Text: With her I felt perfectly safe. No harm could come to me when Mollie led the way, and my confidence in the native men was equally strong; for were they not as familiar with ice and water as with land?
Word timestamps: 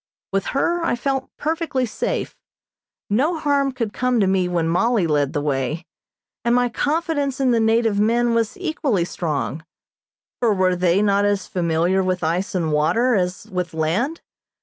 With 0.33 0.45
her 0.57 0.81
I 0.83 0.95
felt 0.95 1.29
perfectly 1.37 1.85
safe. 1.85 2.35
No 3.07 3.37
harm 3.37 3.71
could 3.71 3.93
come 3.93 4.19
to 4.19 4.25
me 4.25 4.47
when 4.47 4.67
Mollie 4.67 5.05
led 5.05 5.33
the 5.33 5.41
way, 5.41 5.85
and 6.43 6.55
my 6.55 6.69
confidence 6.69 7.39
in 7.39 7.51
the 7.51 7.59
native 7.59 7.99
men 7.99 8.33
was 8.33 8.57
equally 8.57 9.05
strong; 9.05 9.63
for 10.39 10.55
were 10.55 10.75
they 10.75 11.03
not 11.03 11.23
as 11.25 11.45
familiar 11.45 12.01
with 12.01 12.23
ice 12.23 12.55
and 12.55 12.71
water 12.71 13.13
as 13.13 13.45
with 13.51 13.75
land? 13.75 14.21